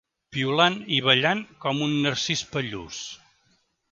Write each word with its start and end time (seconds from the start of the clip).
Piulant 0.35 0.77
i 0.95 0.97
ballant 1.07 1.43
com 1.67 1.85
un 1.87 1.93
Narcís 2.05 2.43
pallús. 2.55 3.03